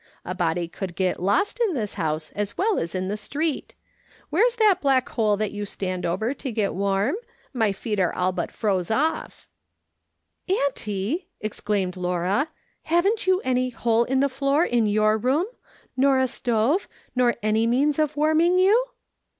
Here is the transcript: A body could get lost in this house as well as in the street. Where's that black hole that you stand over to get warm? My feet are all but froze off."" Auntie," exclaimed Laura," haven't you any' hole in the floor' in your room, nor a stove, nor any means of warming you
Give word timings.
A 0.25 0.33
body 0.33 0.67
could 0.67 0.95
get 0.95 1.21
lost 1.21 1.59
in 1.59 1.75
this 1.75 1.93
house 1.93 2.31
as 2.31 2.57
well 2.57 2.79
as 2.79 2.95
in 2.95 3.07
the 3.07 3.15
street. 3.15 3.75
Where's 4.31 4.55
that 4.55 4.81
black 4.81 5.07
hole 5.09 5.37
that 5.37 5.51
you 5.51 5.63
stand 5.63 6.07
over 6.07 6.33
to 6.33 6.51
get 6.51 6.73
warm? 6.73 7.15
My 7.53 7.71
feet 7.71 7.99
are 7.99 8.11
all 8.11 8.31
but 8.31 8.51
froze 8.51 8.89
off."" 8.89 9.47
Auntie," 10.65 11.27
exclaimed 11.39 11.95
Laura," 11.97 12.47
haven't 12.95 13.27
you 13.27 13.41
any' 13.41 13.69
hole 13.79 14.05
in 14.05 14.21
the 14.21 14.27
floor' 14.27 14.65
in 14.65 14.87
your 14.87 15.19
room, 15.19 15.45
nor 15.95 16.17
a 16.17 16.27
stove, 16.27 16.87
nor 17.15 17.35
any 17.43 17.67
means 17.67 17.99
of 17.99 18.17
warming 18.17 18.57
you 18.57 18.87